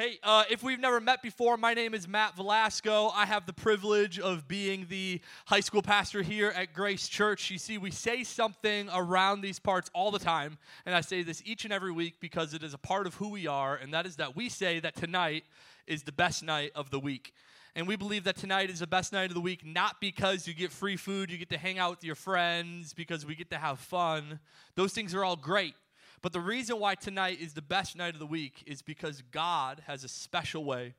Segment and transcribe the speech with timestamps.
[0.00, 3.10] Hey, uh, if we've never met before, my name is Matt Velasco.
[3.14, 7.50] I have the privilege of being the high school pastor here at Grace Church.
[7.50, 11.42] You see, we say something around these parts all the time, and I say this
[11.44, 14.06] each and every week because it is a part of who we are, and that
[14.06, 15.44] is that we say that tonight
[15.86, 17.34] is the best night of the week.
[17.76, 20.54] And we believe that tonight is the best night of the week, not because you
[20.54, 23.58] get free food, you get to hang out with your friends, because we get to
[23.58, 24.40] have fun.
[24.76, 25.74] Those things are all great.
[26.22, 29.82] But the reason why tonight is the best night of the week is because God
[29.86, 30.94] has a special way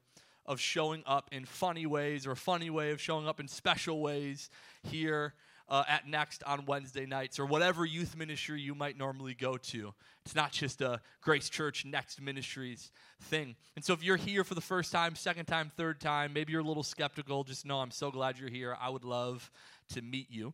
[0.46, 4.02] of showing up in funny ways or a funny way of showing up in special
[4.02, 4.50] ways
[4.84, 5.36] here
[5.70, 9.94] uh, at Next on Wednesday nights or whatever youth ministry you might normally go to.
[10.26, 12.92] It's not just a Grace Church Next Ministries
[13.22, 13.56] thing.
[13.76, 16.62] And so if you're here for the first time, second time, third time, maybe you're
[16.62, 18.76] a little skeptical, just know I'm so glad you're here.
[18.82, 19.50] I would love
[19.94, 20.54] to meet you.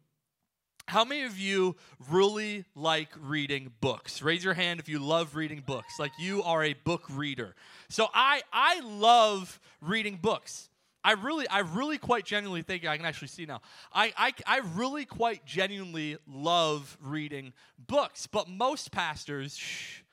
[0.88, 1.76] How many of you
[2.10, 4.22] really like reading books?
[4.22, 6.00] Raise your hand if you love reading books.
[6.00, 7.56] Like you are a book reader.
[7.90, 10.70] So I I love reading books.
[11.04, 13.60] I really I really quite genuinely think I can actually see now.
[13.94, 18.26] I I, I really quite genuinely love reading books.
[18.26, 20.04] But most pastors, shh,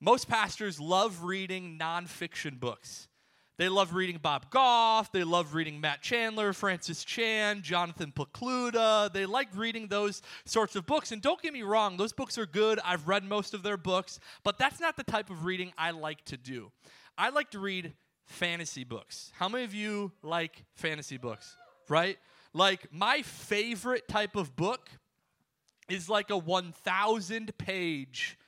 [0.00, 3.08] most pastors love reading nonfiction books.
[3.60, 5.12] They love reading Bob Goff.
[5.12, 9.12] They love reading Matt Chandler, Francis Chan, Jonathan Pokluda.
[9.12, 11.12] They like reading those sorts of books.
[11.12, 12.80] And don't get me wrong, those books are good.
[12.82, 16.24] I've read most of their books, but that's not the type of reading I like
[16.24, 16.72] to do.
[17.18, 17.92] I like to read
[18.24, 19.30] fantasy books.
[19.34, 21.54] How many of you like fantasy books?
[21.86, 22.16] Right?
[22.54, 24.88] Like, my favorite type of book
[25.86, 28.38] is like a 1,000 page,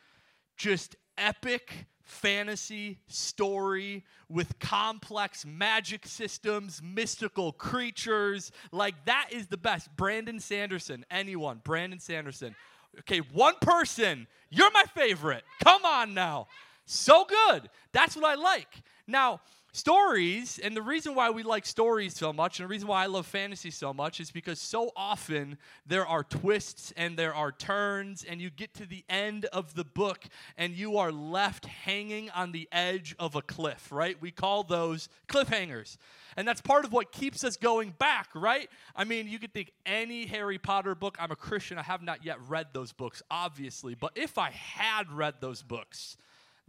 [0.56, 8.52] just epic fantasy story with complex magic systems, mystical creatures.
[8.70, 9.94] Like that is the best.
[9.96, 12.54] Brandon Sanderson, anyone, Brandon Sanderson.
[13.00, 15.44] Okay, one person, you're my favorite.
[15.64, 16.48] Come on now.
[16.84, 17.70] So good.
[17.92, 18.82] That's what I like.
[19.06, 19.40] Now,
[19.72, 23.06] stories, and the reason why we like stories so much, and the reason why I
[23.06, 25.56] love fantasy so much, is because so often
[25.86, 29.84] there are twists and there are turns, and you get to the end of the
[29.84, 30.24] book
[30.58, 34.20] and you are left hanging on the edge of a cliff, right?
[34.20, 35.96] We call those cliffhangers.
[36.36, 38.68] And that's part of what keeps us going back, right?
[38.94, 41.16] I mean, you could think any Harry Potter book.
[41.18, 41.78] I'm a Christian.
[41.78, 43.94] I have not yet read those books, obviously.
[43.94, 46.16] But if I had read those books,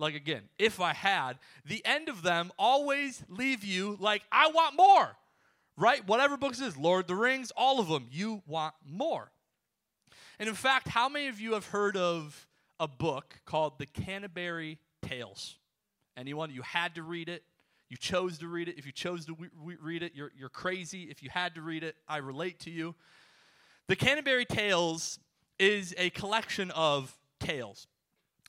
[0.03, 1.33] like again, if I had,
[1.65, 5.15] the end of them always leave you like, I want more,
[5.77, 6.05] right?
[6.07, 9.31] Whatever books is, Lord of the Rings, all of them, you want more.
[10.39, 12.47] And in fact, how many of you have heard of
[12.79, 15.57] a book called The Canterbury Tales?
[16.17, 16.51] Anyone?
[16.51, 17.43] You had to read it.
[17.89, 18.77] You chose to read it.
[18.77, 21.03] If you chose to we- read it, you're, you're crazy.
[21.03, 22.95] If you had to read it, I relate to you.
[23.87, 25.19] The Canterbury Tales
[25.59, 27.87] is a collection of tales.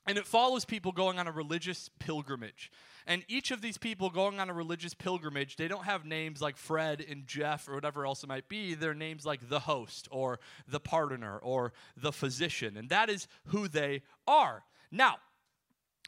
[0.07, 2.71] And it follows people going on a religious pilgrimage.
[3.07, 6.57] And each of these people going on a religious pilgrimage, they don't have names like
[6.57, 8.75] Fred and Jeff or whatever else it might be.
[8.75, 12.77] They're names like the host or the pardoner or the physician.
[12.77, 14.65] And that is who they are.
[14.91, 15.17] Now,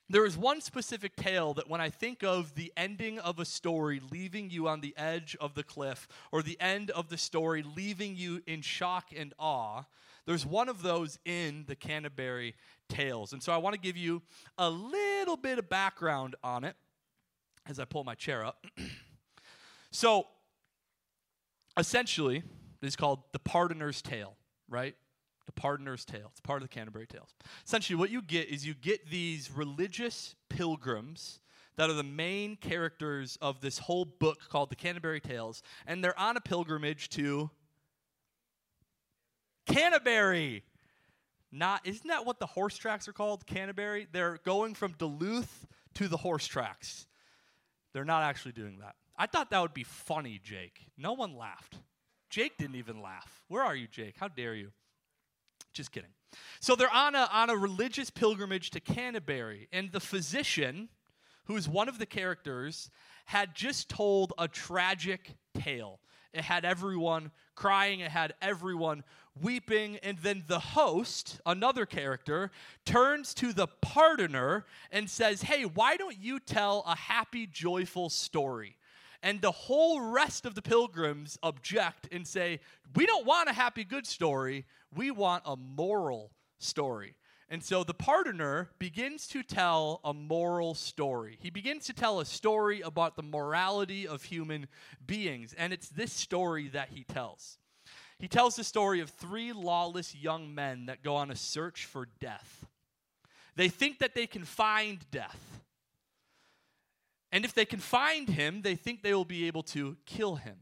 [0.08, 4.00] there is one specific tale that when I think of the ending of a story
[4.12, 8.14] leaving you on the edge of the cliff, or the end of the story leaving
[8.14, 9.82] you in shock and awe,
[10.24, 12.54] there's one of those in the Canterbury
[12.88, 13.32] Tales.
[13.32, 14.22] And so I want to give you
[14.58, 16.76] a little bit of background on it
[17.66, 18.64] as I pull my chair up.
[19.90, 20.26] so
[21.78, 24.36] essentially, it is called The Pardoner's Tale,
[24.68, 24.94] right?
[25.46, 26.28] The Pardoner's Tale.
[26.30, 27.34] It's part of the Canterbury Tales.
[27.64, 31.40] Essentially, what you get is you get these religious pilgrims
[31.76, 36.18] that are the main characters of this whole book called the Canterbury Tales, and they're
[36.18, 37.50] on a pilgrimage to
[39.66, 40.64] Canterbury.
[41.56, 43.46] Not isn't that what the horse tracks are called?
[43.46, 44.06] Canterbury.
[44.12, 47.06] They're going from Duluth to the horse tracks.
[47.94, 48.94] They're not actually doing that.
[49.16, 50.80] I thought that would be funny, Jake.
[50.98, 51.78] No one laughed.
[52.28, 53.42] Jake didn't even laugh.
[53.48, 54.16] Where are you, Jake?
[54.18, 54.72] How dare you?
[55.72, 56.10] Just kidding.
[56.60, 60.90] So they're on a, on a religious pilgrimage to Canterbury, and the physician,
[61.44, 62.90] who is one of the characters,
[63.24, 66.00] had just told a tragic tale.
[66.32, 69.04] It had everyone crying, it had everyone
[69.40, 72.50] weeping, and then the host, another character,
[72.84, 78.76] turns to the pardoner and says, Hey, why don't you tell a happy, joyful story?
[79.22, 82.60] And the whole rest of the pilgrims object and say,
[82.94, 84.66] We don't want a happy, good story.
[84.94, 87.14] We want a moral story.
[87.48, 91.38] And so the pardoner begins to tell a moral story.
[91.40, 94.66] He begins to tell a story about the morality of human
[95.06, 95.54] beings.
[95.56, 97.58] And it's this story that he tells.
[98.18, 102.08] He tells the story of three lawless young men that go on a search for
[102.20, 102.66] death.
[103.54, 105.60] They think that they can find death.
[107.30, 110.56] And if they can find him, they think they will be able to kill him.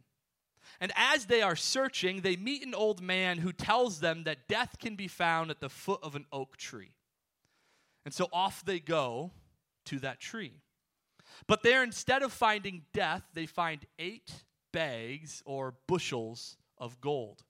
[0.81, 4.77] And as they are searching, they meet an old man who tells them that death
[4.79, 6.93] can be found at the foot of an oak tree.
[8.05, 9.33] And so off they go
[9.87, 10.53] to that tree.
[11.47, 14.31] But there, instead of finding death, they find eight
[14.73, 17.43] bags or bushels of gold.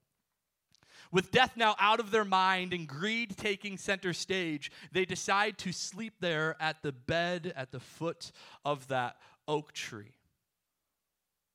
[1.10, 5.72] With death now out of their mind and greed taking center stage, they decide to
[5.72, 8.32] sleep there at the bed at the foot
[8.64, 9.16] of that
[9.46, 10.14] oak tree.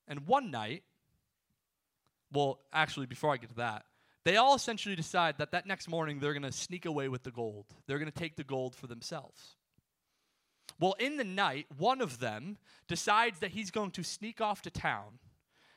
[0.08, 0.84] And one night,
[2.32, 3.86] well, actually, before I get to that,
[4.26, 7.32] they all essentially decide that that next morning they're going to sneak away with the
[7.32, 7.66] gold.
[7.88, 9.56] They're going to take the gold for themselves.
[10.80, 14.70] Well, in the night, one of them decides that he's going to sneak off to
[14.70, 15.20] town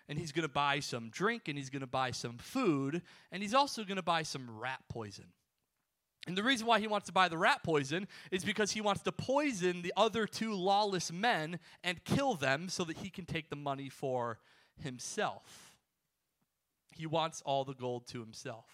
[0.09, 3.43] and he's going to buy some drink and he's going to buy some food and
[3.43, 5.27] he's also going to buy some rat poison.
[6.27, 9.03] And the reason why he wants to buy the rat poison is because he wants
[9.03, 13.51] to poison the other two lawless men and kill them so that he can take
[13.51, 14.39] the money for
[14.81, 15.72] himself.
[16.97, 18.67] He wants all the gold to himself.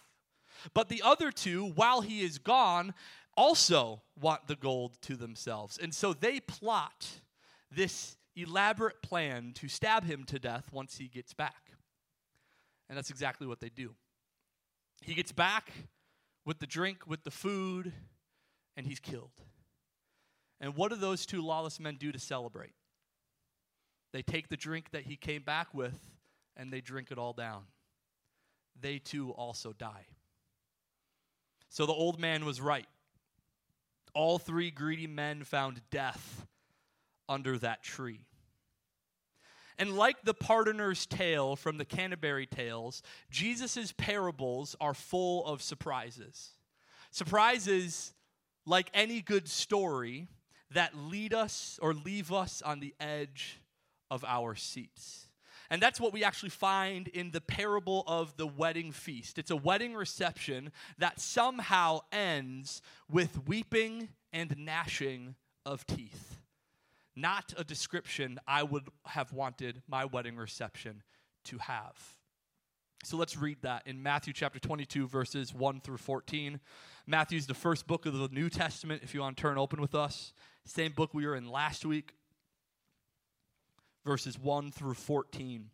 [0.73, 2.93] But the other two, while he is gone,
[3.37, 5.77] also want the gold to themselves.
[5.81, 7.07] And so they plot
[7.71, 11.71] this elaborate plan to stab him to death once he gets back.
[12.89, 13.95] And that's exactly what they do.
[15.01, 15.71] He gets back
[16.45, 17.93] with the drink, with the food,
[18.75, 19.31] and he's killed.
[20.59, 22.73] And what do those two lawless men do to celebrate?
[24.11, 25.97] They take the drink that he came back with
[26.57, 27.63] and they drink it all down.
[28.81, 30.07] They too also die.
[31.69, 32.87] So the old man was right.
[34.13, 36.47] All three greedy men found death
[37.27, 38.25] under that tree.
[39.77, 46.49] And like the pardoner's tale from the Canterbury Tales, Jesus' parables are full of surprises.
[47.11, 48.13] Surprises,
[48.65, 50.27] like any good story,
[50.71, 53.61] that lead us or leave us on the edge
[54.11, 55.28] of our seats.
[55.69, 59.37] And that's what we actually find in the parable of the wedding feast.
[59.37, 65.35] It's a wedding reception that somehow ends with weeping and gnashing
[65.65, 66.39] of teeth.
[67.15, 71.03] Not a description I would have wanted my wedding reception
[71.45, 71.95] to have.
[73.03, 76.59] So let's read that in Matthew chapter 22, verses 1 through 14.
[77.07, 79.95] Matthew's the first book of the New Testament, if you want to turn open with
[79.95, 80.33] us.
[80.65, 82.13] Same book we were in last week
[84.05, 85.69] verses 1 through 14.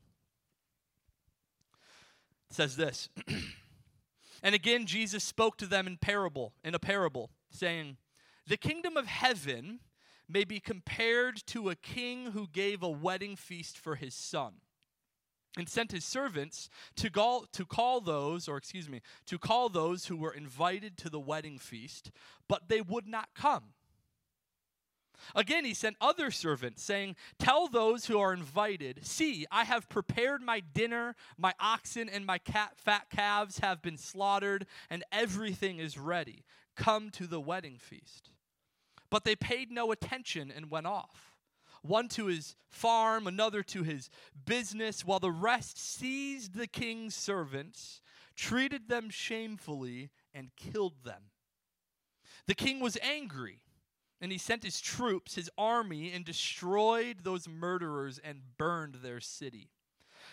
[2.50, 3.10] It says this
[4.44, 7.98] And again, Jesus spoke to them in parable, in a parable, saying,
[8.48, 9.80] The kingdom of heaven
[10.28, 14.56] may be compared to a king who gave a wedding feast for his son
[15.58, 20.08] and sent his servants to call, to call those or excuse me to call those
[20.08, 22.12] who were invited to the wedding feast
[22.50, 23.64] but they would not come
[25.36, 30.42] Again, he sent other servants, saying, Tell those who are invited, See, I have prepared
[30.42, 35.98] my dinner, my oxen and my cat, fat calves have been slaughtered, and everything is
[35.98, 36.44] ready.
[36.76, 38.32] Come to the wedding feast.
[39.10, 41.36] But they paid no attention and went off.
[41.82, 44.10] One to his farm, another to his
[44.46, 48.02] business, while the rest seized the king's servants,
[48.36, 51.30] treated them shamefully, and killed them.
[52.48, 53.62] The king was angry
[54.22, 59.70] and he sent his troops, his army, and destroyed those murderers and burned their city.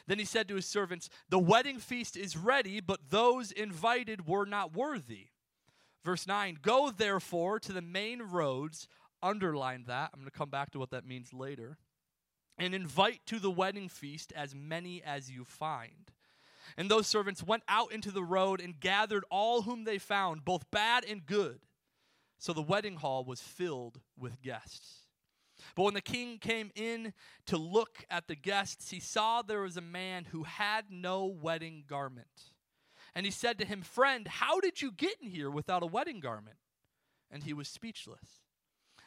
[0.07, 4.47] Then he said to his servants, The wedding feast is ready, but those invited were
[4.47, 5.29] not worthy.
[6.05, 8.89] Verse 9 Go therefore to the main roads,
[9.23, 10.11] underline that.
[10.13, 11.79] I'm going to come back to what that means later,
[12.59, 16.13] and invite to the wedding feast as many as you find.
[16.77, 20.71] And those servants went out into the road and gathered all whom they found, both
[20.71, 21.61] bad and good.
[22.43, 25.03] So the wedding hall was filled with guests.
[25.77, 27.13] But when the king came in
[27.47, 31.85] to look at the guests, he saw there was a man who had no wedding
[31.87, 32.51] garment.
[33.15, 36.19] And he said to him, Friend, how did you get in here without a wedding
[36.19, 36.57] garment?
[37.31, 38.43] And he was speechless.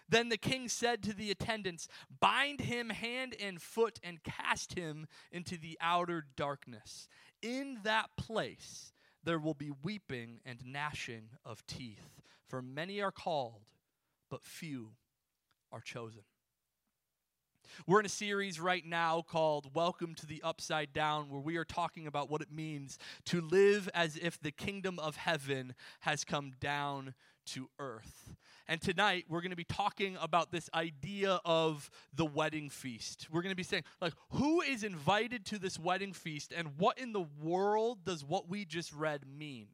[0.08, 1.89] Then the king said to the attendants,
[2.22, 7.10] Bind him hand and foot and cast him into the outer darkness.
[7.42, 8.94] In that place
[9.25, 12.22] there will be weeping and gnashing of teeth.
[12.48, 13.62] For many are called,
[14.30, 14.92] but few
[15.72, 16.22] are chosen.
[17.88, 21.66] We're in a series right now called Welcome to the Upside Down, where we are
[21.66, 26.52] talking about what it means to live as if the kingdom of heaven has come
[26.60, 27.16] down
[27.48, 28.36] to earth.
[28.68, 33.28] And tonight we're going to be talking about this idea of the wedding feast.
[33.32, 37.00] We're going to be saying, like, who is invited to this wedding feast and what
[37.00, 39.70] in the world does what we just read mean?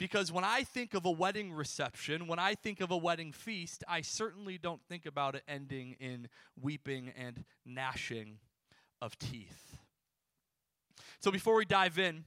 [0.00, 3.84] Because when I think of a wedding reception, when I think of a wedding feast,
[3.86, 6.28] I certainly don't think about it ending in
[6.58, 8.38] weeping and gnashing
[9.02, 9.76] of teeth.
[11.20, 12.24] So before we dive in,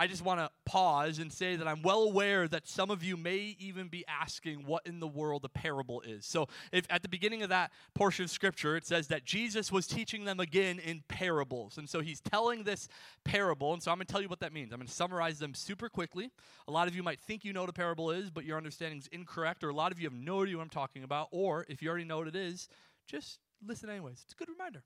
[0.00, 3.18] I just want to pause and say that I'm well aware that some of you
[3.18, 6.24] may even be asking what in the world a parable is.
[6.24, 9.86] So, if at the beginning of that portion of scripture it says that Jesus was
[9.86, 11.76] teaching them again in parables.
[11.76, 12.88] And so he's telling this
[13.24, 14.72] parable, and so I'm going to tell you what that means.
[14.72, 16.30] I'm going to summarize them super quickly.
[16.66, 19.00] A lot of you might think you know what a parable is, but your understanding
[19.00, 21.66] is incorrect, or a lot of you have no idea what I'm talking about, or
[21.68, 22.70] if you already know what it is,
[23.06, 24.22] just listen anyways.
[24.24, 24.82] It's a good reminder.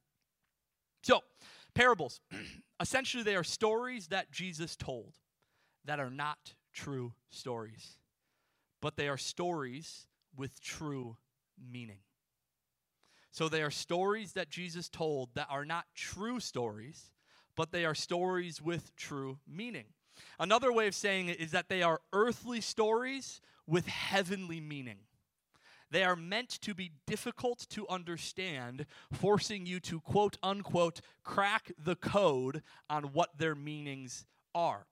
[1.04, 1.20] So,
[1.74, 2.20] parables.
[2.80, 5.14] Essentially, they are stories that Jesus told
[5.84, 7.98] that are not true stories,
[8.80, 11.16] but they are stories with true
[11.72, 12.00] meaning.
[13.30, 17.10] So, they are stories that Jesus told that are not true stories,
[17.56, 19.86] but they are stories with true meaning.
[20.38, 24.98] Another way of saying it is that they are earthly stories with heavenly meaning.
[25.94, 31.94] They are meant to be difficult to understand, forcing you to quote unquote crack the
[31.94, 34.86] code on what their meanings are.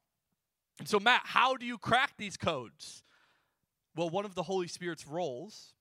[0.79, 3.03] And so, Matt, how do you crack these codes?
[3.97, 5.75] Well, one of the Holy Spirit's roles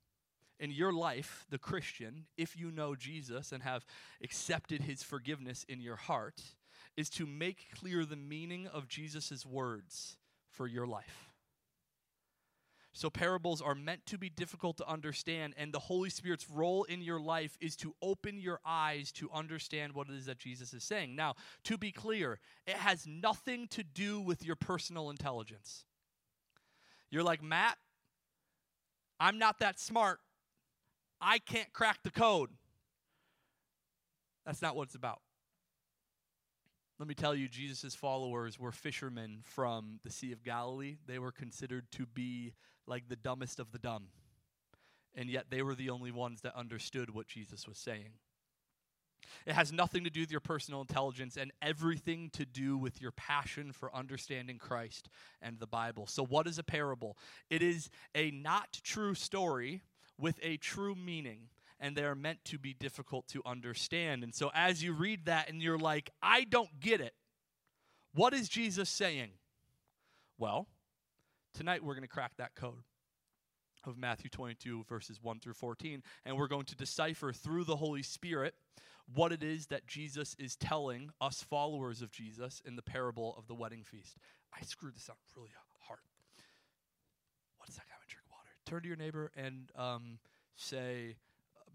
[0.60, 3.86] in your life, the Christian, if you know Jesus and have
[4.24, 6.42] accepted his forgiveness in your heart,
[6.98, 10.18] is to make clear the meaning of Jesus' words
[10.50, 11.31] for your life.
[12.93, 17.01] So, parables are meant to be difficult to understand, and the Holy Spirit's role in
[17.01, 20.83] your life is to open your eyes to understand what it is that Jesus is
[20.83, 21.15] saying.
[21.15, 25.86] Now, to be clear, it has nothing to do with your personal intelligence.
[27.10, 27.77] You're like, Matt,
[29.21, 30.19] I'm not that smart.
[31.21, 32.50] I can't crack the code.
[34.45, 35.21] That's not what it's about.
[37.00, 40.98] Let me tell you, Jesus' followers were fishermen from the Sea of Galilee.
[41.07, 42.53] They were considered to be
[42.88, 44.08] like the dumbest of the dumb.
[45.16, 48.14] And yet they were the only ones that understood what Jesus was saying.
[49.46, 53.12] It has nothing to do with your personal intelligence and everything to do with your
[53.12, 55.10] passion for understanding Christ
[55.42, 56.08] and the Bible.
[56.08, 57.18] So, what is a parable?
[57.50, 59.82] It is a not true story
[60.18, 64.24] with a true meaning, and they are meant to be difficult to understand.
[64.24, 67.14] And so, as you read that and you're like, I don't get it,
[68.14, 69.30] what is Jesus saying?
[70.38, 70.68] Well,
[71.53, 72.84] Tonight, we're going to crack that code
[73.84, 78.03] of Matthew 22, verses 1 through 14, and we're going to decipher through the Holy
[78.03, 78.53] Spirit
[79.13, 83.48] what it is that Jesus is telling us followers of Jesus in the parable of
[83.48, 84.17] the wedding feast.
[84.53, 85.50] I screwed this up really
[85.88, 86.00] hard.
[87.58, 88.50] What does that guy want to drink water?
[88.65, 90.20] Turn to your neighbor and um,
[90.55, 91.15] say,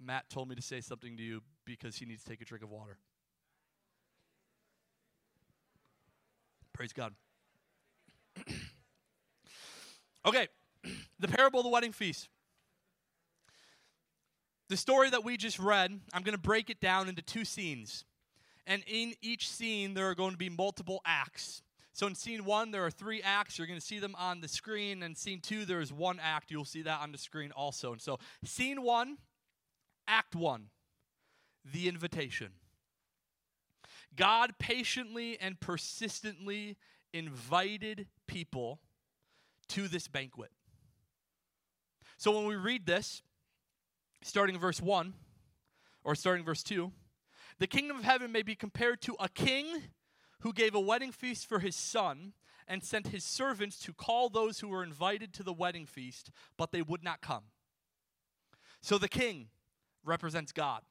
[0.00, 2.64] Matt told me to say something to you because he needs to take a drink
[2.64, 2.96] of water.
[6.72, 7.14] Praise God.
[10.26, 10.48] Okay,
[11.20, 12.28] the parable of the wedding feast.
[14.68, 18.04] The story that we just read, I'm going to break it down into two scenes.
[18.66, 21.62] And in each scene, there are going to be multiple acts.
[21.92, 23.56] So in scene one, there are three acts.
[23.56, 25.04] You're going to see them on the screen.
[25.04, 26.50] And scene two, there is one act.
[26.50, 27.92] You'll see that on the screen also.
[27.92, 29.18] And so, scene one,
[30.08, 30.66] act one,
[31.64, 32.48] the invitation.
[34.16, 36.76] God patiently and persistently
[37.12, 38.80] invited people
[39.70, 40.50] to this banquet.
[42.16, 43.22] So when we read this,
[44.22, 45.14] starting verse 1
[46.04, 46.90] or starting verse 2,
[47.58, 49.82] the kingdom of heaven may be compared to a king
[50.40, 52.32] who gave a wedding feast for his son
[52.68, 56.72] and sent his servants to call those who were invited to the wedding feast, but
[56.72, 57.44] they would not come.
[58.80, 59.48] So the king
[60.04, 60.82] represents God.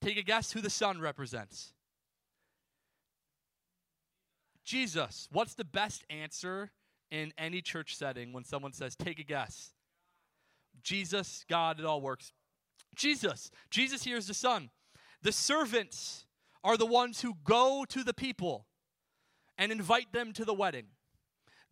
[0.00, 1.72] Take a guess who the son represents.
[4.64, 5.28] Jesus.
[5.32, 6.70] What's the best answer
[7.10, 9.72] in any church setting when someone says, take a guess.
[10.82, 12.32] Jesus, God, it all works.
[12.94, 13.50] Jesus.
[13.70, 14.70] Jesus here is the Son.
[15.22, 16.26] The servants
[16.64, 18.66] are the ones who go to the people
[19.58, 20.86] and invite them to the wedding.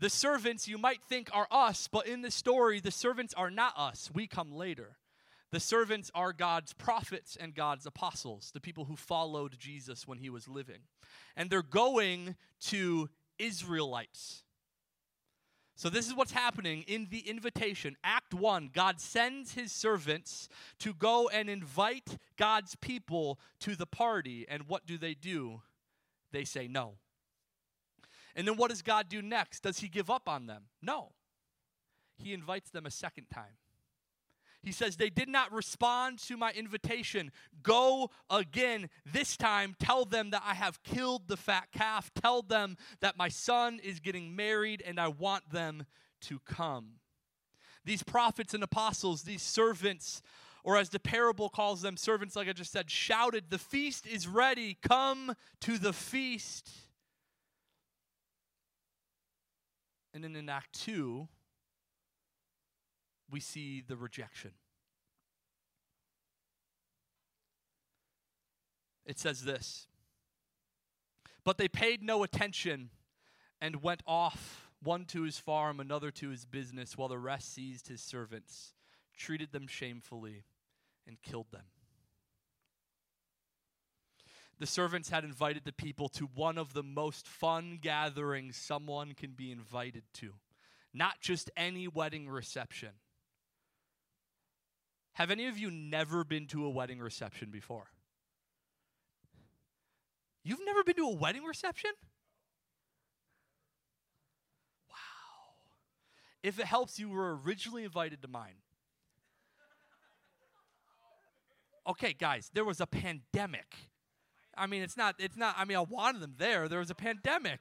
[0.01, 3.73] The servants you might think are us, but in the story, the servants are not
[3.77, 4.11] us.
[4.15, 4.99] We come later.
[5.51, 10.29] The servants are God's prophets and God's apostles, the people who followed Jesus when he
[10.29, 10.81] was living.
[11.37, 14.43] And they're going to Israelites.
[15.79, 17.97] So, this is what's happening in the invitation.
[18.03, 20.49] Act one God sends his servants
[20.81, 24.45] to go and invite God's people to the party.
[24.49, 25.63] And what do they do?
[26.33, 26.95] They say no.
[28.35, 29.63] And then what does God do next?
[29.63, 30.65] Does he give up on them?
[30.83, 31.13] No.
[32.17, 33.55] He invites them a second time.
[34.63, 37.31] He says, They did not respond to my invitation.
[37.63, 38.89] Go again.
[39.11, 42.11] This time, tell them that I have killed the fat calf.
[42.15, 45.87] Tell them that my son is getting married and I want them
[46.23, 46.95] to come.
[47.85, 50.21] These prophets and apostles, these servants,
[50.65, 54.27] or as the parable calls them, servants, like I just said, shouted, The feast is
[54.27, 54.77] ready.
[54.83, 56.69] Come to the feast.
[60.13, 61.29] And then in Act 2,
[63.31, 64.53] we see the rejection.
[69.05, 69.87] It says this
[71.45, 72.91] But they paid no attention
[73.61, 77.89] and went off, one to his farm, another to his business, while the rest seized
[77.89, 78.75] his servants,
[79.17, 80.45] treated them shamefully,
[81.07, 81.65] and killed them.
[84.61, 89.31] The servants had invited the people to one of the most fun gatherings someone can
[89.31, 90.35] be invited to,
[90.93, 92.91] not just any wedding reception
[95.19, 97.89] have any of you never been to a wedding reception before?
[100.45, 101.91] You've never been to a wedding reception?
[104.89, 104.95] Wow.
[106.45, 108.63] If it helps, you were originally invited to mine.
[111.89, 113.75] Okay, guys, there was a pandemic.
[114.57, 116.69] I mean, it's not, it's not, I mean, I wanted them there.
[116.69, 117.59] There was a pandemic.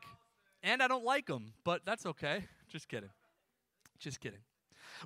[0.62, 2.44] And I don't like them, but that's okay.
[2.70, 3.10] Just kidding.
[3.98, 4.42] Just kidding.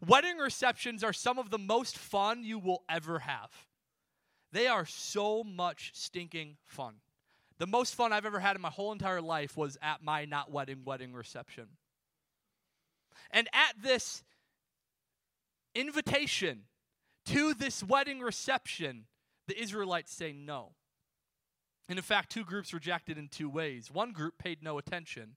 [0.06, 3.50] Wedding receptions are some of the most fun you will ever have.
[4.52, 6.96] They are so much stinking fun.
[7.58, 10.52] The most fun I've ever had in my whole entire life was at my not
[10.52, 11.68] wedding wedding reception.
[13.30, 14.24] And at this
[15.76, 16.64] invitation
[17.28, 19.06] to this wedding reception,
[19.48, 20.74] the Israelites say no.
[21.88, 23.92] And in fact, two groups rejected in two ways.
[23.92, 25.36] One group paid no attention,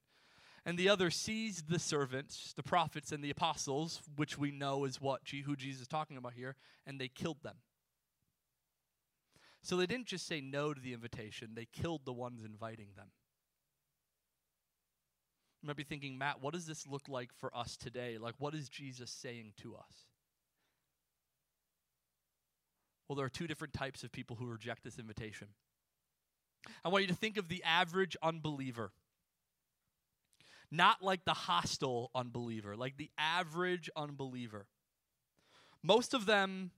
[0.66, 5.00] and the other seized the servants, the prophets and the apostles, which we know is
[5.00, 6.56] what who Jesus is talking about here,
[6.86, 7.56] and they killed them.
[9.62, 13.08] So they didn't just say no to the invitation, they killed the ones inviting them.
[15.62, 18.18] You might be thinking, Matt, what does this look like for us today?
[18.18, 20.06] Like, what is Jesus saying to us?
[23.08, 25.48] Well, there are two different types of people who reject this invitation.
[26.84, 28.92] I want you to think of the average unbeliever
[30.70, 34.66] not like the hostile unbeliever, like the average unbeliever.
[35.82, 36.70] Most of them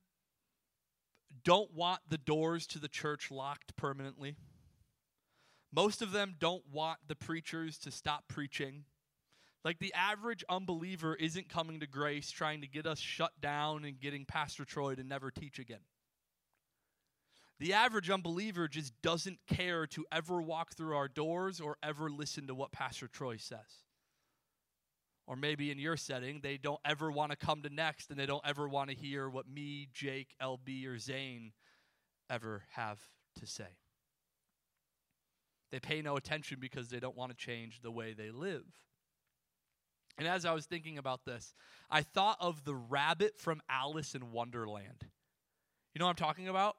[1.44, 4.36] don't want the doors to the church locked permanently.
[5.72, 8.84] Most of them don't want the preachers to stop preaching.
[9.64, 14.00] Like the average unbeliever isn't coming to grace trying to get us shut down and
[14.00, 15.80] getting Pastor Troy to never teach again.
[17.58, 22.46] The average unbeliever just doesn't care to ever walk through our doors or ever listen
[22.48, 23.84] to what Pastor Troy says.
[25.26, 28.26] Or maybe in your setting, they don't ever want to come to next and they
[28.26, 31.52] don't ever want to hear what me, Jake, LB, or Zane
[32.30, 33.00] ever have
[33.40, 33.78] to say.
[35.72, 38.64] They pay no attention because they don't want to change the way they live.
[40.18, 41.54] And as I was thinking about this,
[41.90, 45.04] I thought of the rabbit from Alice in Wonderland.
[45.94, 46.76] You know what I'm talking about?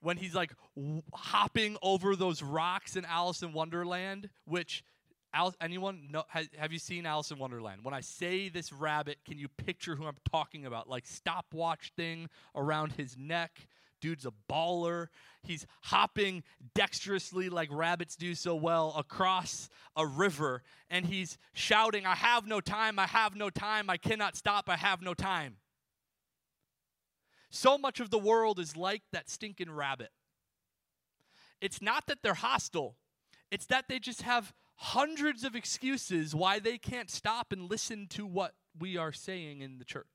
[0.00, 4.84] When he's like w- hopping over those rocks in Alice in Wonderland, which
[5.32, 7.84] Alice, anyone know, has, have you seen Alice in Wonderland?
[7.84, 10.88] When I say this rabbit, can you picture who I'm talking about?
[10.88, 13.68] Like stopwatch thing around his neck.
[14.00, 15.08] Dude's a baller.
[15.42, 16.42] He's hopping
[16.74, 20.62] dexterously, like rabbits do so well, across a river.
[20.88, 24.76] And he's shouting, I have no time, I have no time, I cannot stop, I
[24.76, 25.56] have no time.
[27.50, 30.10] So much of the world is like that stinking rabbit.
[31.60, 32.96] It's not that they're hostile,
[33.50, 38.24] it's that they just have hundreds of excuses why they can't stop and listen to
[38.24, 40.06] what we are saying in the church.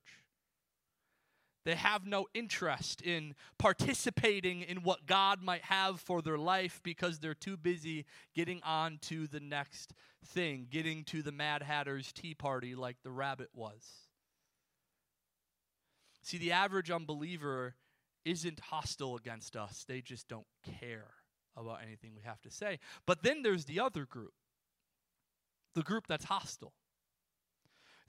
[1.65, 7.19] They have no interest in participating in what God might have for their life because
[7.19, 9.93] they're too busy getting on to the next
[10.23, 14.04] thing, getting to the Mad Hatter's tea party like the rabbit was.
[16.25, 17.75] See, the average unbeliever
[18.25, 20.47] isn't hostile against us, they just don't
[20.79, 21.11] care
[21.55, 22.79] about anything we have to say.
[23.05, 24.33] But then there's the other group
[25.75, 26.73] the group that's hostile.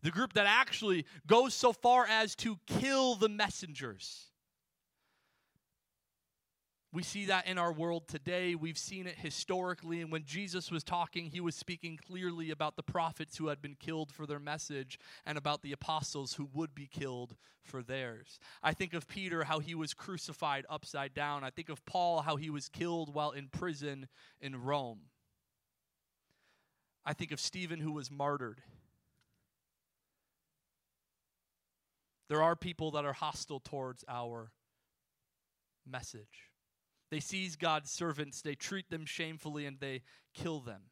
[0.02, 4.26] The group that actually goes so far as to kill the messengers.
[6.96, 8.54] We see that in our world today.
[8.54, 10.00] We've seen it historically.
[10.00, 13.74] And when Jesus was talking, he was speaking clearly about the prophets who had been
[13.74, 18.38] killed for their message and about the apostles who would be killed for theirs.
[18.62, 21.44] I think of Peter, how he was crucified upside down.
[21.44, 24.08] I think of Paul, how he was killed while in prison
[24.40, 25.00] in Rome.
[27.04, 28.62] I think of Stephen, who was martyred.
[32.30, 34.50] There are people that are hostile towards our
[35.86, 36.48] message.
[37.10, 40.02] They seize God's servants, they treat them shamefully, and they
[40.34, 40.82] kill them.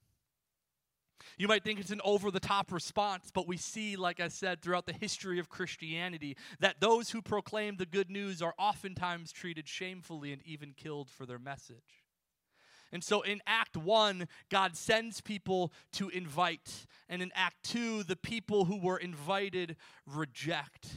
[1.39, 4.61] You might think it's an over the top response, but we see, like I said,
[4.61, 9.69] throughout the history of Christianity, that those who proclaim the good news are oftentimes treated
[9.69, 12.05] shamefully and even killed for their message.
[12.93, 16.87] And so in Act 1, God sends people to invite.
[17.09, 20.89] And in Act 2, the people who were invited reject.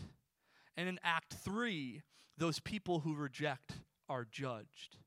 [0.76, 2.04] And in Act 3,
[2.38, 4.98] those people who reject are judged.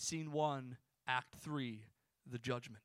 [0.00, 1.84] Scene 1, Act 3,
[2.30, 2.82] the judgment.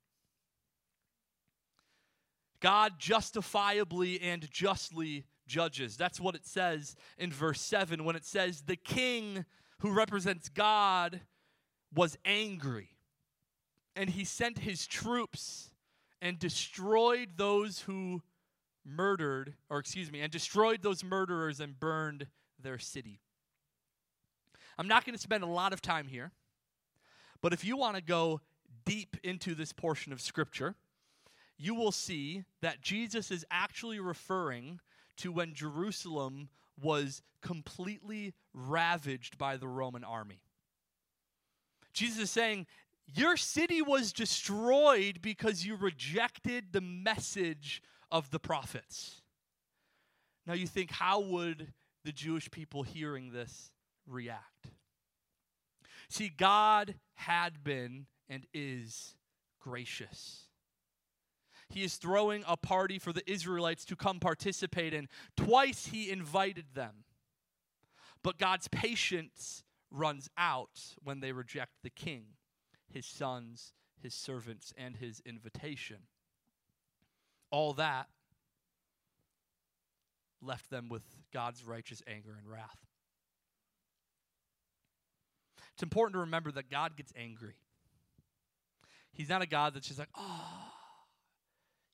[2.60, 5.98] God justifiably and justly judges.
[5.98, 9.46] That's what it says in verse 7 when it says, The king
[9.80, 11.22] who represents God
[11.94, 12.90] was angry,
[13.96, 15.70] and he sent his troops
[16.22, 18.22] and destroyed those who
[18.84, 22.28] murdered, or excuse me, and destroyed those murderers and burned
[22.62, 23.20] their city.
[24.78, 26.32] I'm not going to spend a lot of time here,
[27.46, 28.42] but if you want to go
[28.86, 30.74] deep into this portion of Scripture,
[31.60, 34.80] you will see that Jesus is actually referring
[35.18, 36.50] to when Jerusalem
[36.82, 40.42] was completely ravaged by the Roman army.
[41.94, 42.66] Jesus is saying,
[43.14, 49.22] Your city was destroyed because you rejected the message of the prophets.
[50.48, 51.72] Now you think, how would
[52.04, 53.70] the Jewish people hearing this
[54.08, 54.72] react?
[56.10, 59.16] See, God had been and is
[59.60, 60.48] gracious.
[61.70, 65.08] He is throwing a party for the Israelites to come participate in.
[65.36, 67.04] Twice he invited them.
[68.24, 72.26] But God's patience runs out when they reject the king,
[72.88, 75.98] his sons, his servants, and his invitation.
[77.52, 78.08] All that
[80.42, 82.85] left them with God's righteous anger and wrath.
[85.76, 87.56] It's important to remember that God gets angry.
[89.12, 90.72] He's not a God that's just like, oh,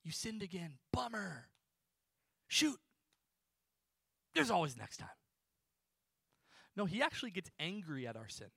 [0.04, 0.74] you sinned again.
[0.94, 1.48] Bummer.
[2.48, 2.78] Shoot.
[4.36, 5.10] There's always next time.
[6.76, 8.48] No, he actually gets angry at our sin.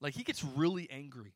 [0.00, 1.34] Like, he gets really angry.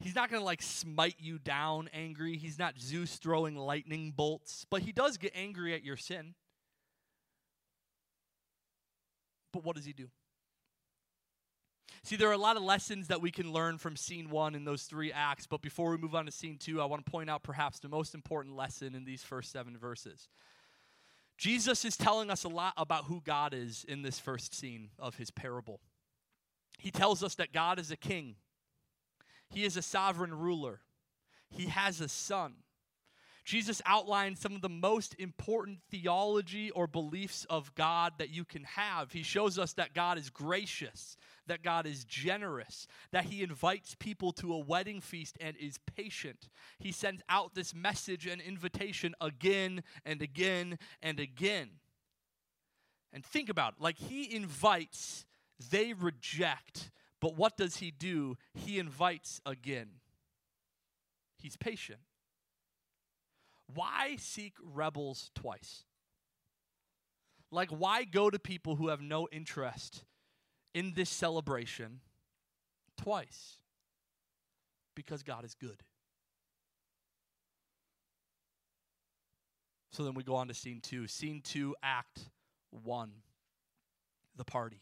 [0.00, 2.36] He's not going to like smite you down angry.
[2.36, 6.34] He's not Zeus throwing lightning bolts, but he does get angry at your sin.
[9.52, 10.08] But what does he do?
[12.02, 14.64] See, there are a lot of lessons that we can learn from scene one in
[14.64, 17.30] those three acts, but before we move on to scene two, I want to point
[17.30, 20.28] out perhaps the most important lesson in these first seven verses.
[21.38, 25.16] Jesus is telling us a lot about who God is in this first scene of
[25.16, 25.80] his parable.
[26.78, 28.36] He tells us that God is a king,
[29.48, 30.80] he is a sovereign ruler,
[31.48, 32.54] he has a son.
[33.44, 38.64] Jesus outlines some of the most important theology or beliefs of God that you can
[38.64, 39.12] have.
[39.12, 44.32] He shows us that God is gracious, that God is generous, that He invites people
[44.32, 46.48] to a wedding feast and is patient.
[46.78, 51.70] He sends out this message and invitation again and again and again.
[53.12, 55.24] And think about it like He invites,
[55.70, 56.90] they reject.
[57.20, 58.36] But what does He do?
[58.54, 59.88] He invites again.
[61.38, 62.00] He's patient.
[63.72, 65.84] Why seek rebels twice?
[67.50, 70.04] Like, why go to people who have no interest
[70.74, 72.00] in this celebration
[72.96, 73.58] twice?
[74.94, 75.82] Because God is good.
[79.90, 81.06] So then we go on to scene two.
[81.06, 82.28] Scene two, act
[82.70, 83.12] one
[84.36, 84.80] the party.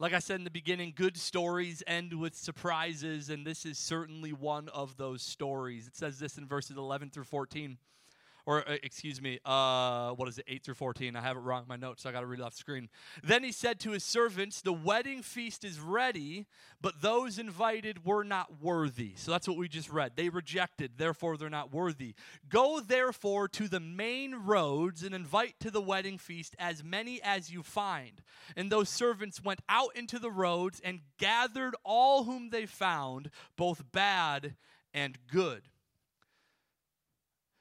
[0.00, 4.32] Like I said in the beginning, good stories end with surprises, and this is certainly
[4.32, 5.86] one of those stories.
[5.86, 7.78] It says this in verses 11 through 14
[8.46, 11.16] or uh, excuse me, uh, what is it, 8 through 14?
[11.16, 12.88] I have it wrong in my notes, so I got to read it off screen.
[13.22, 16.46] Then he said to his servants, The wedding feast is ready,
[16.80, 19.12] but those invited were not worthy.
[19.16, 20.12] So that's what we just read.
[20.16, 22.14] They rejected, therefore they're not worthy.
[22.48, 27.50] Go therefore to the main roads and invite to the wedding feast as many as
[27.50, 28.22] you find.
[28.56, 33.90] And those servants went out into the roads and gathered all whom they found, both
[33.92, 34.54] bad
[34.92, 35.62] and good.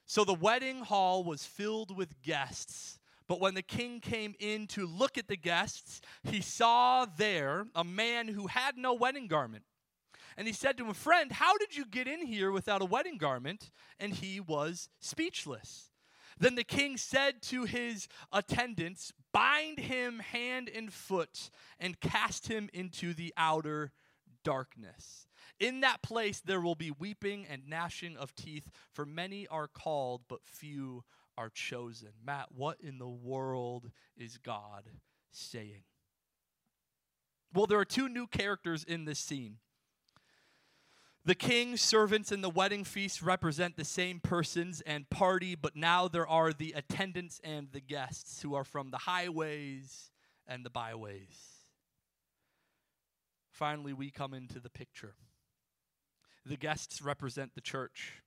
[0.05, 2.99] So the wedding hall was filled with guests.
[3.27, 7.83] But when the king came in to look at the guests, he saw there a
[7.83, 9.63] man who had no wedding garment.
[10.35, 13.17] And he said to him, Friend, how did you get in here without a wedding
[13.17, 13.71] garment?
[13.99, 15.89] And he was speechless.
[16.39, 22.69] Then the king said to his attendants, Bind him hand and foot and cast him
[22.73, 23.91] into the outer
[24.43, 25.27] darkness.
[25.59, 30.21] In that place there will be weeping and gnashing of teeth, for many are called,
[30.27, 31.03] but few
[31.37, 32.09] are chosen.
[32.25, 34.83] Matt, what in the world is God
[35.31, 35.83] saying?
[37.53, 39.57] Well, there are two new characters in this scene.
[41.25, 46.09] The king, servants, and the wedding feast represent the same persons and party, but now
[46.09, 50.11] there are the attendants and the guests who are from the highways
[50.47, 51.52] and the byways.
[53.53, 55.13] Finally, we come into the picture.
[56.43, 58.23] The guests represent the church.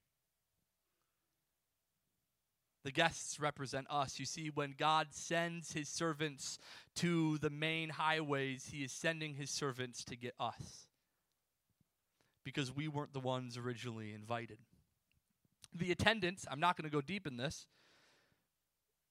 [2.84, 4.20] The guests represent us.
[4.20, 6.58] You see, when God sends his servants
[6.94, 10.86] to the main highways, he is sending his servants to get us.
[12.44, 14.58] Because we weren't the ones originally invited.
[15.74, 17.66] The attendants, I'm not going to go deep in this,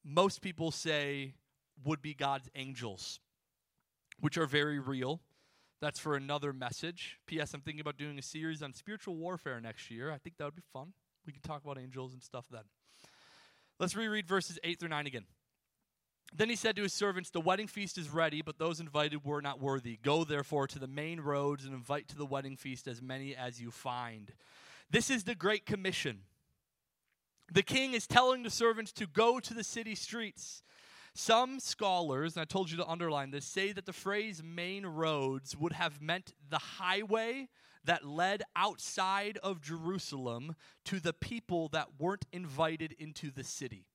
[0.06, 1.34] most people say
[1.84, 3.20] would be God's angels,
[4.22, 5.20] which are very real.
[5.82, 7.18] That's for another message.
[7.28, 7.54] P.S.
[7.54, 10.12] I'm thinking about doing a series on spiritual warfare next year.
[10.12, 10.94] I think that would be fun.
[11.26, 12.64] We can talk about angels and stuff then.
[13.80, 15.26] Let's reread verses 8 through 9 again.
[16.34, 19.42] Then he said to his servants, The wedding feast is ready, but those invited were
[19.42, 20.00] not worthy.
[20.02, 23.62] Go therefore to the main roads and invite to the wedding feast as many as
[23.62, 24.32] you find.
[24.90, 26.22] This is the Great Commission.
[27.52, 30.64] The king is telling the servants to go to the city streets
[31.16, 35.56] some scholars, and I told you to underline this, say that the phrase main roads
[35.58, 37.48] would have meant the highway
[37.86, 43.86] that led outside of Jerusalem to the people that weren't invited into the city.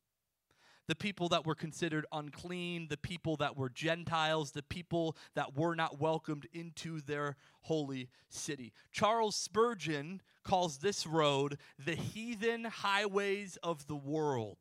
[0.86, 5.74] The people that were considered unclean, the people that were Gentiles, the people that were
[5.74, 8.72] not welcomed into their holy city.
[8.90, 14.58] Charles Spurgeon calls this road the heathen highways of the world.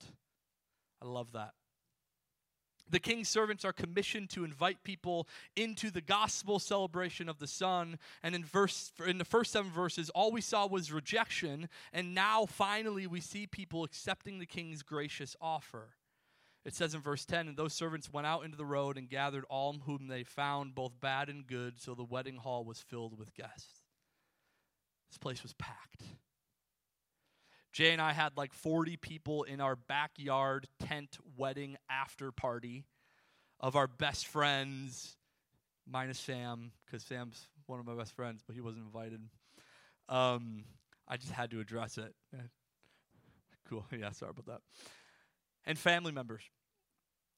[1.02, 1.54] I love that.
[2.90, 8.00] The king's servants are commissioned to invite people into the gospel celebration of the Son.
[8.24, 12.46] And in verse in the first seven verses, all we saw was rejection, and now
[12.46, 15.90] finally we see people accepting the king's gracious offer.
[16.66, 19.46] It says in verse 10, and those servants went out into the road and gathered
[19.50, 23.34] all whom they found, both bad and good, so the wedding hall was filled with
[23.34, 23.84] guests.
[25.10, 26.04] This place was packed.
[27.72, 32.86] Jay and I had like 40 people in our backyard tent wedding after party
[33.60, 35.16] of our best friends,
[35.88, 39.22] minus Sam, because Sam's one of my best friends, but he wasn't invited.
[40.08, 40.64] Um,
[41.08, 42.16] I just had to address it.
[43.68, 43.86] cool.
[43.98, 44.62] Yeah, sorry about that.
[45.66, 46.42] And family members.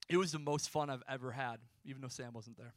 [0.09, 2.73] It was the most fun I've ever had, even though Sam wasn't there.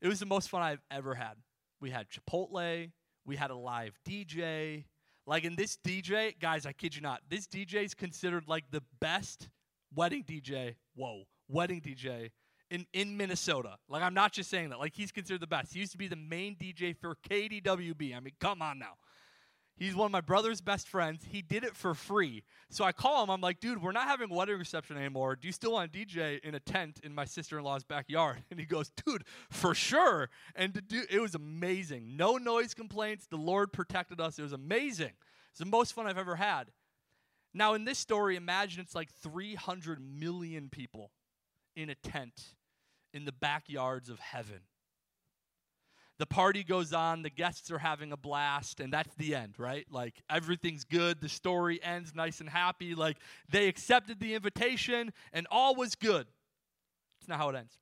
[0.00, 1.34] it was the most fun I've ever had.
[1.80, 2.90] We had Chipotle,
[3.26, 4.84] we had a live DJ.
[5.26, 8.82] Like in this DJ, guys, I kid you not, this DJ is considered like the
[9.00, 9.48] best
[9.94, 10.76] wedding DJ.
[10.94, 12.30] Whoa, wedding DJ
[12.70, 13.76] in, in Minnesota.
[13.88, 14.78] Like I'm not just saying that.
[14.78, 15.72] Like he's considered the best.
[15.72, 18.16] He used to be the main DJ for KDWB.
[18.16, 18.94] I mean, come on now.
[19.76, 21.26] He's one of my brother's best friends.
[21.30, 22.44] He did it for free.
[22.70, 23.30] So I call him.
[23.30, 25.36] I'm like, dude, we're not having a wedding reception anymore.
[25.36, 28.42] Do you still want to DJ in a tent in my sister in law's backyard?
[28.50, 30.30] And he goes, dude, for sure.
[30.54, 32.16] And to do, it was amazing.
[32.16, 33.26] No noise complaints.
[33.26, 34.38] The Lord protected us.
[34.38, 35.12] It was amazing.
[35.50, 36.70] It's the most fun I've ever had.
[37.52, 41.10] Now, in this story, imagine it's like 300 million people
[41.74, 42.54] in a tent
[43.12, 44.60] in the backyards of heaven
[46.18, 49.86] the party goes on, the guests are having a blast, and that's the end, right?
[49.90, 52.94] Like everything's good, the story ends nice and happy.
[52.94, 53.18] Like
[53.50, 56.26] they accepted the invitation, and all was good.
[57.20, 57.78] It's not how it ends.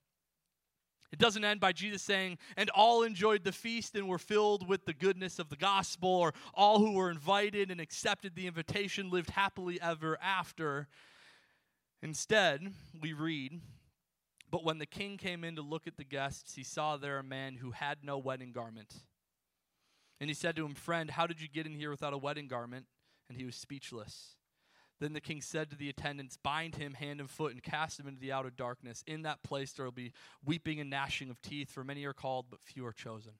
[1.13, 4.85] It doesn't end by Jesus saying, and all enjoyed the feast and were filled with
[4.85, 9.31] the goodness of the gospel, or all who were invited and accepted the invitation lived
[9.31, 10.89] happily ever after.
[12.03, 13.61] Instead, we read
[14.55, 17.25] but when the king came in to look at the guests, he saw there a
[17.25, 18.95] man who had no wedding garment.
[20.21, 22.47] And he said to him, Friend, how did you get in here without a wedding
[22.47, 22.87] garment?
[23.29, 24.37] And he was speechless.
[25.01, 28.07] Then the king said to the attendants, Bind him hand and foot and cast him
[28.07, 29.03] into the outer darkness.
[29.09, 30.13] In that place there will be
[30.45, 33.33] weeping and gnashing of teeth, for many are called, but few are chosen.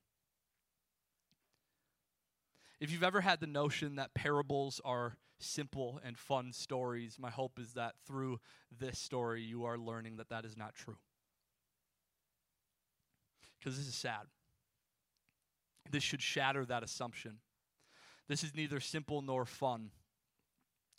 [2.85, 7.59] If you've ever had the notion that parables are simple and fun stories, my hope
[7.59, 8.41] is that through
[8.79, 10.99] this story you are learning that that is not true.
[13.59, 14.27] Because this is sad.
[15.91, 17.39] This should shatter that assumption.
[18.29, 19.89] This is neither simple nor fun.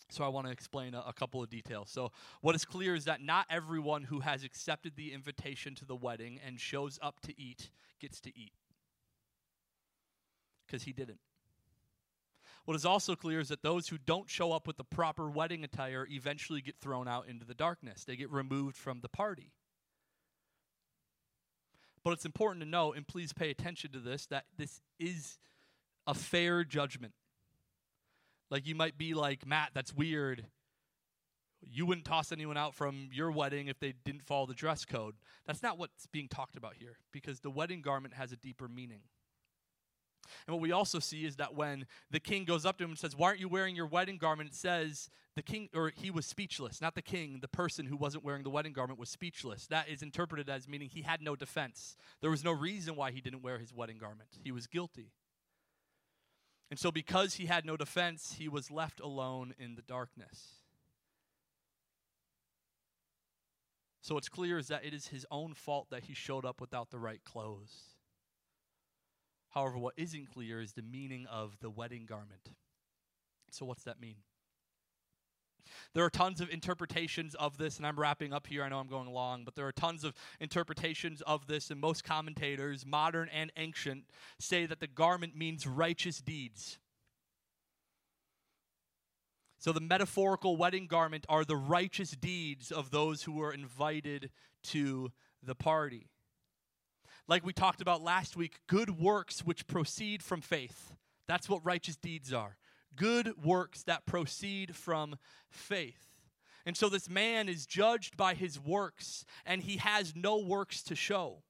[0.09, 1.91] So, I want to explain a, a, couple of details.
[1.91, 5.95] So, what is clear is that not everyone who has accepted the invitation to the
[5.95, 7.69] wedding and shows up to eat
[7.99, 8.53] gets to eat.
[10.65, 11.19] Because he didn't.
[12.65, 15.63] What is also clear is that those who don't show up with the proper wedding
[15.63, 18.03] attire eventually get thrown out into the darkness.
[18.03, 19.51] They get removed from the party.
[22.03, 25.37] But it's important to know, and please pay attention to this, that this is
[26.07, 27.13] a fair judgment.
[28.49, 30.45] Like you might be like, Matt, that's weird.
[31.61, 35.15] You wouldn't toss anyone out from your wedding if they didn't follow the dress code.
[35.47, 39.01] That's not what's being talked about here because the wedding garment has a deeper meaning.
[40.47, 42.99] And what we also see is that when the king goes up to him and
[42.99, 44.49] says, Why aren't you wearing your wedding garment?
[44.49, 46.81] It says the king, or he was speechless.
[46.81, 49.67] Not the king, the person who wasn't wearing the wedding garment was speechless.
[49.67, 51.97] That is interpreted as meaning he had no defense.
[52.21, 54.29] There was no reason why he didn't wear his wedding garment.
[54.43, 55.11] He was guilty.
[56.71, 60.55] And so, because he had no defense, he was left alone in the darkness.
[64.01, 66.91] So, what's clear is that it is his own fault that he showed up without
[66.91, 67.94] the right clothes.
[69.55, 72.51] However, what isn't clear is the meaning of the wedding garment.
[73.51, 74.17] So, what's that mean?
[75.93, 78.63] There are tons of interpretations of this, and I'm wrapping up here.
[78.63, 82.03] I know I'm going long, but there are tons of interpretations of this, and most
[82.03, 84.03] commentators, modern and ancient,
[84.39, 86.77] say that the garment means righteous deeds.
[89.57, 94.31] So, the metaphorical wedding garment are the righteous deeds of those who were invited
[94.65, 96.09] to the party
[97.27, 100.93] like we talked about last week, good works which proceed from faith.
[101.27, 102.57] That's what righteous deeds are.
[102.95, 105.17] Good works that proceed from
[105.49, 106.05] faith.
[106.65, 110.95] And so this man is judged by his works, and he has no works to
[110.95, 111.43] show.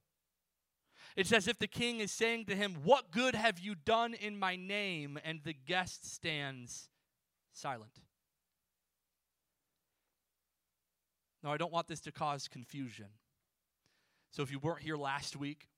[1.15, 4.37] It's as if the king is saying to him, What good have you done in
[4.37, 5.17] my name?
[5.23, 6.89] And the guest stands
[7.53, 8.01] silent.
[11.41, 13.07] Now, I don't want this to cause confusion.
[14.35, 15.69] So if you weren't here last week,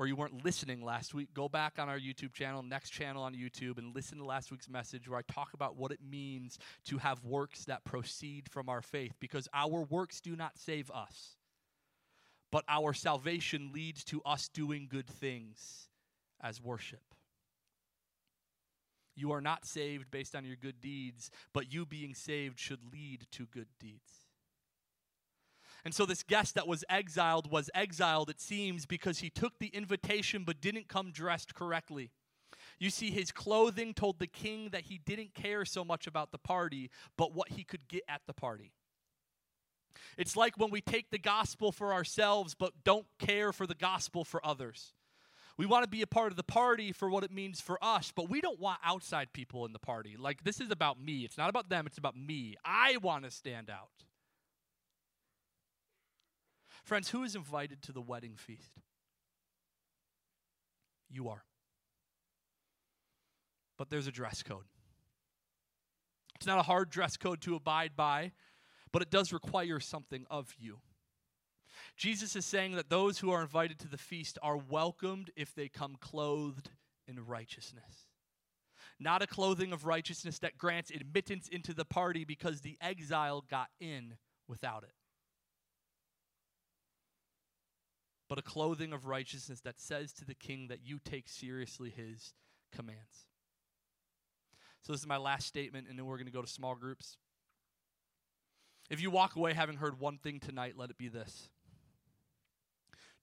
[0.00, 3.34] or you weren't listening last week, go back on our YouTube channel, next channel on
[3.34, 6.98] YouTube, and listen to last week's message where I talk about what it means to
[6.98, 11.36] have works that proceed from our faith because our works do not save us,
[12.50, 15.88] but our salvation leads to us doing good things
[16.40, 17.14] as worship.
[19.14, 23.28] You are not saved based on your good deeds, but you being saved should lead
[23.32, 24.27] to good deeds.
[25.88, 29.68] And so this guest that was exiled was exiled, it seems, because he took the
[29.68, 32.10] invitation but didn't come dressed correctly.
[32.78, 36.36] You see, his clothing told the king that he didn't care so much about the
[36.36, 38.74] party, but what he could get at the party.
[40.18, 44.24] It's like when we take the gospel for ourselves, but don't care for the gospel
[44.24, 44.92] for others.
[45.56, 48.12] We want to be a part of the party for what it means for us,
[48.14, 50.16] but we don't want outside people in the party.
[50.18, 51.20] Like, this is about me.
[51.24, 52.56] It's not about them, it's about me.
[52.62, 53.88] I want to stand out.
[56.88, 58.72] Friends, who is invited to the wedding feast?
[61.10, 61.44] You are.
[63.76, 64.64] But there's a dress code.
[66.36, 68.32] It's not a hard dress code to abide by,
[68.90, 70.78] but it does require something of you.
[71.98, 75.68] Jesus is saying that those who are invited to the feast are welcomed if they
[75.68, 76.70] come clothed
[77.06, 78.06] in righteousness.
[78.98, 83.68] Not a clothing of righteousness that grants admittance into the party because the exile got
[83.78, 84.14] in
[84.48, 84.97] without it.
[88.28, 92.34] But a clothing of righteousness that says to the king that you take seriously his
[92.70, 93.26] commands.
[94.82, 97.16] So, this is my last statement, and then we're going to go to small groups.
[98.90, 101.48] If you walk away having heard one thing tonight, let it be this.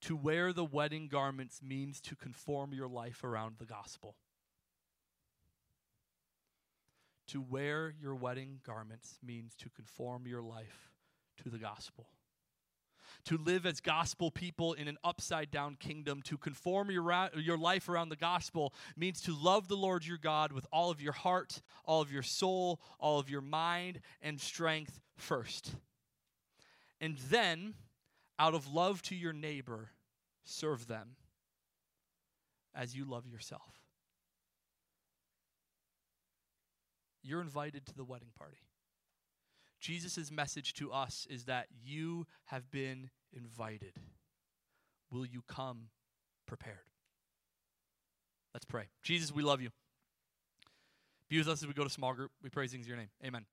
[0.02, 4.16] To wear the wedding garments means to conform your life around the gospel.
[7.30, 10.92] To wear your wedding garments means to conform your life
[11.42, 12.08] to the gospel
[13.26, 17.90] to live as gospel people in an upside down kingdom, to conform your, your life
[17.90, 21.62] around the gospel means to love the Lord your God with all of your heart,
[21.86, 25.76] all of your soul, all of your mind, and strength first.
[27.02, 27.76] And then,
[28.38, 29.90] out of love to your neighbor,
[30.44, 31.16] serve them
[32.74, 33.80] as you love yourself.
[37.24, 38.58] You're invited to the wedding party.
[39.86, 43.94] Jesus' message to us is that you have been invited.
[45.12, 45.90] Will you come
[46.48, 46.90] prepared?
[48.52, 48.86] Let's pray.
[49.04, 49.70] Jesus, we love you.
[51.30, 52.32] Be with us as we go to small group.
[52.42, 53.10] We praise things in your name.
[53.24, 53.46] Amen.